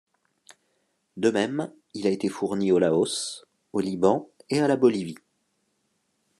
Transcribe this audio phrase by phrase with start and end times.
[1.15, 5.19] De même, il a été fourni au Laos, au Liban et à la Bolivie.